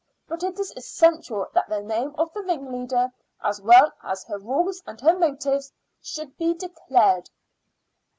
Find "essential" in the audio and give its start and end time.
0.75-1.45